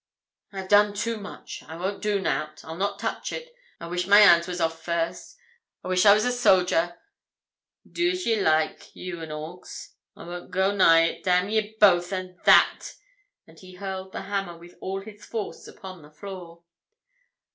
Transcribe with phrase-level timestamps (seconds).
[0.51, 1.61] 'I've done too much.
[1.67, 3.53] I won't do nout; I'll not touch it.
[3.79, 5.37] I wish my hand was off first;
[5.83, 6.97] I wish I was a soger.
[7.87, 9.93] Do as ye like, you an' Hawkes.
[10.17, 12.95] I won't go nigh it; damn ye both and that!'
[13.45, 16.63] and he hurled the hammer with all his force upon the floor.